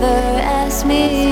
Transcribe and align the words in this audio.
never 0.00 0.40
ask 0.40 0.86
me. 0.86 1.29